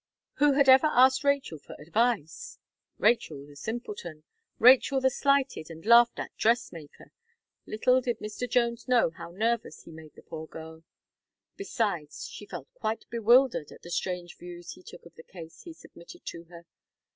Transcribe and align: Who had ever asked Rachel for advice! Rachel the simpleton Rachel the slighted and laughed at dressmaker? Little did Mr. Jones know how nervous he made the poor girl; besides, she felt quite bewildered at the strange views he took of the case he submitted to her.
Who 0.37 0.53
had 0.53 0.67
ever 0.67 0.87
asked 0.87 1.23
Rachel 1.23 1.59
for 1.59 1.75
advice! 1.79 2.57
Rachel 2.97 3.45
the 3.45 3.55
simpleton 3.55 4.23
Rachel 4.57 4.99
the 4.99 5.11
slighted 5.11 5.69
and 5.69 5.85
laughed 5.85 6.17
at 6.19 6.35
dressmaker? 6.37 7.11
Little 7.67 8.01
did 8.01 8.17
Mr. 8.17 8.49
Jones 8.49 8.87
know 8.87 9.11
how 9.11 9.29
nervous 9.29 9.83
he 9.83 9.91
made 9.91 10.15
the 10.15 10.23
poor 10.23 10.47
girl; 10.47 10.83
besides, 11.55 12.25
she 12.27 12.47
felt 12.47 12.73
quite 12.73 13.05
bewildered 13.11 13.71
at 13.71 13.83
the 13.83 13.91
strange 13.91 14.39
views 14.39 14.71
he 14.71 14.81
took 14.81 15.05
of 15.05 15.13
the 15.13 15.23
case 15.23 15.61
he 15.65 15.73
submitted 15.75 16.25
to 16.25 16.45
her. 16.45 16.65